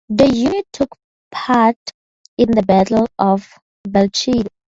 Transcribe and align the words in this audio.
The 0.09 0.27
unit 0.35 0.65
took 0.73 0.89
part 1.31 1.77
in 2.35 2.49
the 2.49 2.63
Battle 2.63 3.05
of 3.19 3.47
Belchite. 3.87 4.47